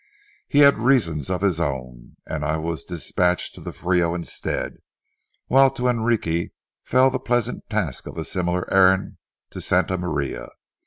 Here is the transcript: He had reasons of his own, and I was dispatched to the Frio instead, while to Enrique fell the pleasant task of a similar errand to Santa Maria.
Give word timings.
He 0.47 0.61
had 0.61 0.79
reasons 0.79 1.29
of 1.29 1.41
his 1.41 1.59
own, 1.59 2.15
and 2.25 2.43
I 2.43 2.57
was 2.57 2.83
dispatched 2.83 3.53
to 3.53 3.61
the 3.61 3.71
Frio 3.71 4.15
instead, 4.15 4.77
while 5.45 5.69
to 5.73 5.87
Enrique 5.87 6.49
fell 6.83 7.11
the 7.11 7.19
pleasant 7.19 7.69
task 7.69 8.07
of 8.07 8.17
a 8.17 8.23
similar 8.23 8.67
errand 8.73 9.17
to 9.51 9.61
Santa 9.61 9.99
Maria. 9.99 10.49